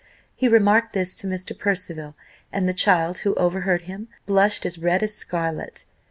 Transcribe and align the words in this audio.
He 0.33 0.47
remarked 0.47 0.93
this 0.93 1.13
to 1.13 1.27
Mr. 1.27 1.55
Percival, 1.55 2.15
and 2.51 2.67
the 2.67 2.73
child, 2.73 3.19
who 3.19 3.35
overheard 3.35 3.81
him, 3.81 4.07
blushed 4.25 4.65
as 4.65 4.79
red 4.79 5.03
as 5.03 5.13
scarlet. 5.13 5.85